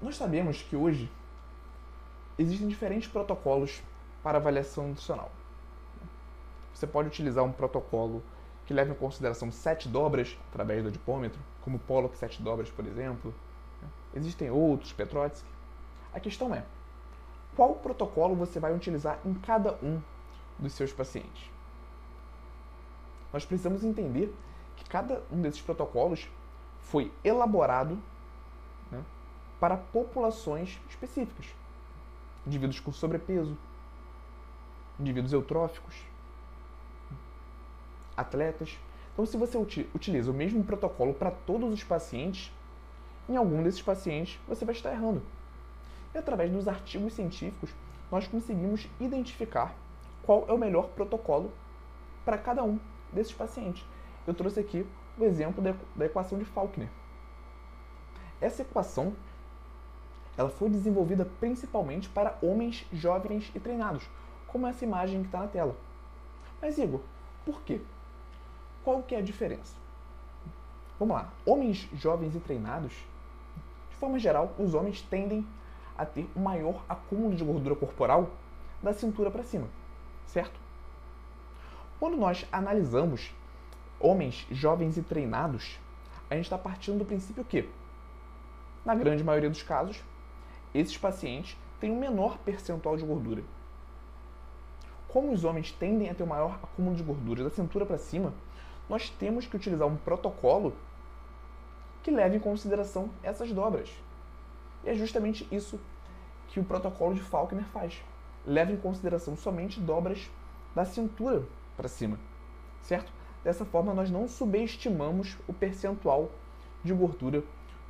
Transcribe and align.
Nós 0.00 0.16
sabemos 0.16 0.62
que 0.62 0.74
hoje 0.74 1.08
existem 2.36 2.66
diferentes 2.66 3.08
protocolos 3.08 3.80
para 4.20 4.38
avaliação 4.38 4.88
nutricional. 4.88 5.30
Você 6.74 6.88
pode 6.88 7.06
utilizar 7.08 7.44
um 7.44 7.52
protocolo 7.52 8.20
que 8.66 8.74
leve 8.74 8.90
em 8.90 8.94
consideração 8.94 9.52
sete 9.52 9.88
dobras 9.88 10.36
através 10.50 10.82
do 10.82 10.88
adipômetro, 10.88 11.38
como 11.60 11.76
o 11.76 11.80
Pollock 11.80 12.18
sete 12.18 12.42
dobras, 12.42 12.68
por 12.68 12.84
exemplo. 12.84 13.32
Existem 14.12 14.50
outros, 14.50 14.92
Petrotsky. 14.92 15.48
A 16.12 16.18
questão 16.18 16.52
é, 16.52 16.64
qual 17.54 17.76
protocolo 17.76 18.34
você 18.34 18.58
vai 18.58 18.74
utilizar 18.74 19.20
em 19.24 19.34
cada 19.34 19.74
um 19.74 20.00
dos 20.58 20.72
seus 20.72 20.92
pacientes? 20.92 21.50
Nós 23.32 23.44
precisamos 23.44 23.82
entender 23.82 24.34
que 24.76 24.84
cada 24.84 25.22
um 25.30 25.40
desses 25.40 25.62
protocolos 25.62 26.28
foi 26.82 27.12
elaborado 27.24 27.98
né, 28.90 29.02
para 29.58 29.76
populações 29.76 30.78
específicas. 30.88 31.46
Indivíduos 32.46 32.80
com 32.80 32.92
sobrepeso, 32.92 33.56
indivíduos 34.98 35.32
eutróficos, 35.32 35.94
atletas. 38.16 38.78
Então, 39.12 39.24
se 39.24 39.36
você 39.36 39.56
utiliza 39.94 40.30
o 40.30 40.34
mesmo 40.34 40.64
protocolo 40.64 41.14
para 41.14 41.30
todos 41.30 41.72
os 41.72 41.84
pacientes, 41.84 42.52
em 43.28 43.36
algum 43.36 43.62
desses 43.62 43.82
pacientes 43.82 44.38
você 44.48 44.64
vai 44.64 44.74
estar 44.74 44.92
errando. 44.92 45.22
E 46.14 46.18
através 46.18 46.50
dos 46.50 46.68
artigos 46.68 47.14
científicos, 47.14 47.70
nós 48.10 48.26
conseguimos 48.26 48.86
identificar 49.00 49.74
qual 50.22 50.44
é 50.48 50.52
o 50.52 50.58
melhor 50.58 50.88
protocolo 50.88 51.52
para 52.24 52.38
cada 52.38 52.62
um 52.62 52.78
desses 53.12 53.32
pacientes. 53.32 53.84
Eu 54.26 54.34
trouxe 54.34 54.60
aqui 54.60 54.86
o 55.18 55.24
exemplo 55.24 55.62
da 55.94 56.06
equação 56.06 56.38
de 56.38 56.44
Faulkner. 56.44 56.88
Essa 58.40 58.62
equação 58.62 59.12
ela 60.36 60.48
foi 60.48 60.70
desenvolvida 60.70 61.28
principalmente 61.38 62.08
para 62.08 62.38
homens 62.42 62.86
jovens 62.92 63.50
e 63.54 63.60
treinados, 63.60 64.08
como 64.46 64.66
essa 64.66 64.84
imagem 64.84 65.20
que 65.20 65.26
está 65.26 65.40
na 65.40 65.46
tela. 65.46 65.76
Mas 66.60 66.78
Igor, 66.78 67.00
por 67.44 67.62
quê? 67.62 67.80
Qual 68.82 69.02
que 69.02 69.14
é 69.14 69.18
a 69.18 69.22
diferença? 69.22 69.76
Vamos 70.98 71.16
lá. 71.16 71.32
Homens 71.44 71.88
jovens 71.94 72.34
e 72.34 72.40
treinados, 72.40 72.92
de 73.90 73.96
forma 73.96 74.18
geral, 74.18 74.54
os 74.58 74.74
homens 74.74 75.02
tendem 75.02 75.46
a 75.96 76.06
ter 76.06 76.28
um 76.34 76.40
maior 76.40 76.82
acúmulo 76.88 77.34
de 77.34 77.44
gordura 77.44 77.76
corporal 77.76 78.30
da 78.82 78.92
cintura 78.92 79.30
para 79.30 79.42
cima, 79.42 79.68
certo? 80.32 80.58
Quando 82.00 82.16
nós 82.16 82.46
analisamos 82.50 83.30
homens 84.00 84.46
jovens 84.50 84.96
e 84.96 85.02
treinados, 85.02 85.78
a 86.30 86.34
gente 86.34 86.44
está 86.44 86.56
partindo 86.56 86.98
do 86.98 87.04
princípio 87.04 87.44
que, 87.44 87.68
na 88.84 88.94
grande 88.94 89.22
maioria 89.22 89.50
dos 89.50 89.62
casos, 89.62 90.02
esses 90.74 90.96
pacientes 90.96 91.56
têm 91.78 91.92
um 91.92 92.00
menor 92.00 92.38
percentual 92.38 92.96
de 92.96 93.04
gordura. 93.04 93.44
Como 95.06 95.30
os 95.30 95.44
homens 95.44 95.70
tendem 95.70 96.08
a 96.08 96.14
ter 96.14 96.22
um 96.22 96.28
maior 96.28 96.58
acúmulo 96.62 96.96
de 96.96 97.02
gordura 97.02 97.44
da 97.44 97.50
cintura 97.50 97.84
para 97.84 97.98
cima, 97.98 98.32
nós 98.88 99.10
temos 99.10 99.46
que 99.46 99.54
utilizar 99.54 99.86
um 99.86 99.96
protocolo 99.96 100.74
que 102.02 102.10
leve 102.10 102.38
em 102.38 102.40
consideração 102.40 103.10
essas 103.22 103.52
dobras. 103.52 103.90
E 104.82 104.88
é 104.88 104.94
justamente 104.94 105.46
isso 105.52 105.78
que 106.48 106.58
o 106.58 106.64
protocolo 106.64 107.14
de 107.14 107.20
Faulkner 107.20 107.64
faz. 107.66 108.02
Leva 108.46 108.72
em 108.72 108.76
consideração 108.76 109.36
somente 109.36 109.80
dobras 109.80 110.30
da 110.74 110.84
cintura 110.84 111.44
para 111.76 111.88
cima, 111.88 112.18
certo? 112.82 113.12
Dessa 113.44 113.64
forma, 113.64 113.92
nós 113.92 114.10
não 114.10 114.28
subestimamos 114.28 115.36
o 115.48 115.52
percentual 115.52 116.30
de 116.82 116.92
gordura 116.92 117.42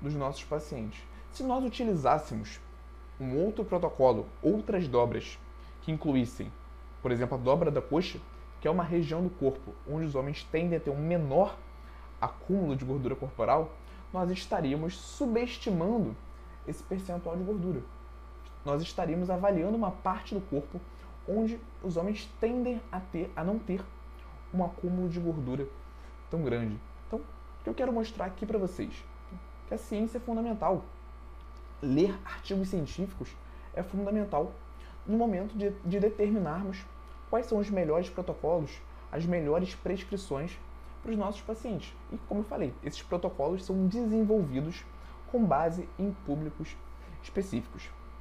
dos 0.00 0.14
nossos 0.14 0.44
pacientes. 0.44 1.00
Se 1.32 1.42
nós 1.42 1.64
utilizássemos 1.64 2.60
um 3.20 3.36
outro 3.36 3.64
protocolo, 3.64 4.26
outras 4.42 4.88
dobras 4.88 5.38
que 5.82 5.92
incluíssem, 5.92 6.52
por 7.02 7.10
exemplo, 7.10 7.36
a 7.36 7.40
dobra 7.40 7.70
da 7.70 7.82
coxa, 7.82 8.18
que 8.60 8.68
é 8.68 8.70
uma 8.70 8.84
região 8.84 9.22
do 9.22 9.30
corpo 9.30 9.72
onde 9.88 10.06
os 10.06 10.14
homens 10.14 10.44
tendem 10.44 10.76
a 10.76 10.80
ter 10.80 10.90
um 10.90 11.00
menor 11.00 11.56
acúmulo 12.20 12.76
de 12.76 12.84
gordura 12.84 13.16
corporal, 13.16 13.72
nós 14.12 14.30
estaríamos 14.30 14.96
subestimando 14.96 16.14
esse 16.66 16.82
percentual 16.82 17.36
de 17.36 17.42
gordura. 17.42 17.82
Nós 18.64 18.82
estaríamos 18.82 19.30
avaliando 19.30 19.76
uma 19.76 19.90
parte 19.90 20.34
do 20.34 20.40
corpo 20.40 20.80
onde 21.28 21.60
os 21.82 21.96
homens 21.96 22.28
tendem 22.40 22.80
a 22.90 23.00
ter 23.00 23.30
a 23.36 23.44
não 23.44 23.58
ter 23.58 23.82
um 24.52 24.64
acúmulo 24.64 25.08
de 25.08 25.20
gordura 25.20 25.66
tão 26.30 26.42
grande. 26.42 26.78
Então, 27.06 27.20
o 27.20 27.64
que 27.64 27.70
eu 27.70 27.74
quero 27.74 27.92
mostrar 27.92 28.26
aqui 28.26 28.44
para 28.44 28.58
vocês 28.58 29.04
que 29.68 29.74
a 29.74 29.78
ciência 29.78 30.18
é 30.18 30.20
fundamental. 30.20 30.84
Ler 31.80 32.18
artigos 32.24 32.68
científicos 32.68 33.30
é 33.72 33.82
fundamental 33.82 34.52
no 35.06 35.16
momento 35.16 35.56
de, 35.56 35.70
de 35.70 36.00
determinarmos 36.00 36.84
quais 37.30 37.46
são 37.46 37.58
os 37.58 37.70
melhores 37.70 38.10
protocolos, 38.10 38.72
as 39.12 39.24
melhores 39.24 39.74
prescrições 39.74 40.58
para 41.02 41.12
os 41.12 41.16
nossos 41.16 41.40
pacientes. 41.40 41.94
E, 42.12 42.18
como 42.28 42.40
eu 42.40 42.44
falei, 42.44 42.74
esses 42.82 43.00
protocolos 43.02 43.64
são 43.64 43.86
desenvolvidos 43.86 44.84
com 45.30 45.44
base 45.44 45.88
em 45.98 46.12
públicos 46.26 46.76
específicos. 47.22 47.88